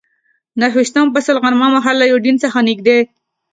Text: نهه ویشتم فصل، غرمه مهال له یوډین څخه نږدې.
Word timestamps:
نهه 0.59 0.75
ویشتم 0.77 1.07
فصل، 1.13 1.35
غرمه 1.43 1.67
مهال 1.75 1.95
له 1.99 2.05
یوډین 2.11 2.35
څخه 2.43 2.59
نږدې. 2.69 2.99